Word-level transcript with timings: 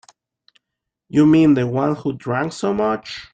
You 1.09 1.27
mean 1.27 1.53
the 1.53 1.67
one 1.67 1.93
who 1.95 2.13
drank 2.13 2.53
so 2.53 2.73
much? 2.73 3.27